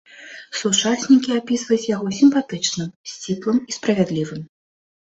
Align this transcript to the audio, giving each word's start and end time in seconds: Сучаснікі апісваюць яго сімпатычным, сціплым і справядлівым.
Сучаснікі 0.61 1.35
апісваюць 1.41 1.87
яго 1.95 2.07
сімпатычным, 2.21 2.89
сціплым 3.13 3.65
і 3.69 3.81
справядлівым. 3.81 4.47